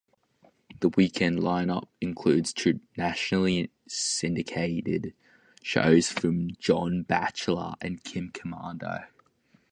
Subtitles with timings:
[0.79, 2.55] The weekend lineup includes
[2.97, 5.13] nationally syndicated
[5.61, 9.05] shows from John Batchelor and Kim Komando.